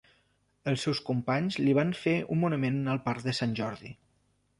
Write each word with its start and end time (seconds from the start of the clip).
Els 0.69 0.85
seus 0.85 1.01
companys 1.09 1.57
li 1.63 1.75
van 1.79 1.91
fer 2.05 2.13
un 2.37 2.41
monument 2.45 2.81
al 2.95 3.03
parc 3.09 3.27
de 3.29 3.35
Sant 3.41 3.55
Jordi. 3.61 3.93